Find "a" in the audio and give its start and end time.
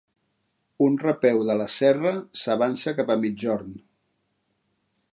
3.17-3.21